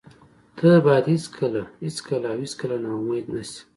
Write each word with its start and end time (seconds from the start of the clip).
ته 0.57 0.69
باید 0.85 1.05
هېڅکله، 1.13 1.61
هېڅکله 1.85 2.25
او 2.31 2.37
هېڅکله 2.43 2.75
نا 2.83 2.89
امید 3.01 3.25
نشې. 3.33 3.59